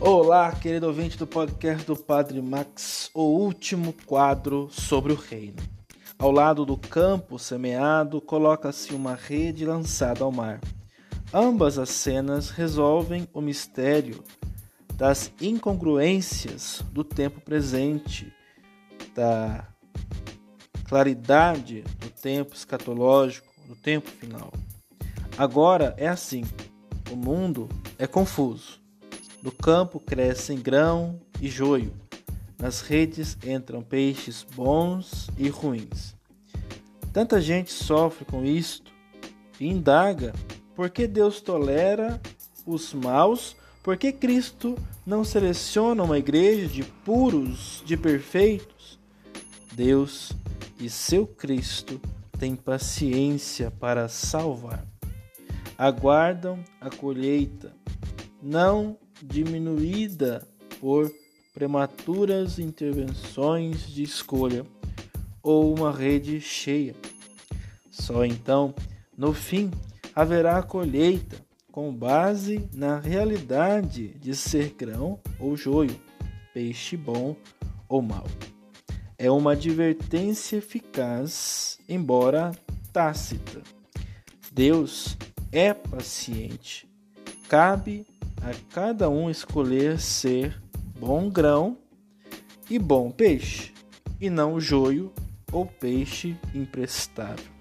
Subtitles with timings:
[0.00, 5.56] Olá, querido ouvinte do podcast do Padre Max, o último quadro sobre o reino.
[6.16, 10.60] Ao lado do campo semeado, coloca-se uma rede lançada ao mar.
[11.34, 14.22] Ambas as cenas resolvem o mistério
[14.94, 18.32] das incongruências do tempo presente,
[19.16, 19.66] da
[20.88, 24.52] claridade do tempo escatológico, do tempo final.
[25.36, 26.44] Agora é assim:
[27.10, 27.68] o mundo
[27.98, 28.80] é confuso.
[29.42, 31.92] No campo crescem grão e joio.
[32.58, 36.16] Nas redes entram peixes bons e ruins.
[37.12, 38.90] Tanta gente sofre com isto
[39.60, 40.32] e indaga
[40.74, 42.20] por que Deus tolera
[42.66, 48.98] os maus, por que Cristo não seleciona uma igreja de puros, de perfeitos.
[49.72, 50.32] Deus
[50.80, 52.00] e seu Cristo
[52.38, 54.84] têm paciência para salvar.
[55.76, 57.72] Aguardam a colheita,
[58.42, 60.46] não diminuída
[60.80, 61.12] por
[61.52, 64.64] prematuras intervenções de escolha
[65.42, 66.94] ou uma rede cheia.
[67.90, 68.74] Só então,
[69.16, 69.70] no fim,
[70.14, 71.36] haverá colheita
[71.72, 76.00] com base na realidade de ser grão ou joio,
[76.54, 77.36] peixe bom
[77.88, 78.26] ou mau.
[79.16, 82.52] É uma advertência eficaz, embora
[82.92, 83.62] tácita.
[84.52, 85.16] Deus
[85.50, 86.88] é paciente.
[87.48, 88.06] Cabe
[88.42, 90.60] a cada um escolher ser
[90.98, 91.78] bom grão
[92.70, 93.72] e bom peixe,
[94.20, 95.12] e não joio
[95.52, 97.52] ou peixe imprestável.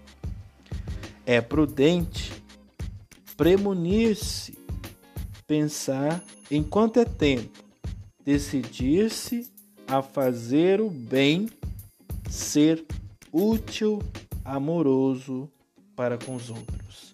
[1.25, 2.31] É prudente
[3.38, 4.58] premunir-se,
[5.45, 7.64] pensar enquanto é tempo,
[8.25, 9.47] decidir-se
[9.88, 11.47] a fazer o bem,
[12.30, 12.84] ser
[13.31, 14.02] útil,
[14.44, 15.50] amoroso
[15.95, 17.14] para com os outros.